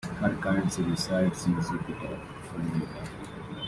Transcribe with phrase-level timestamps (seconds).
[0.19, 2.19] He currently resides in Jupiter,
[2.49, 3.05] Florida.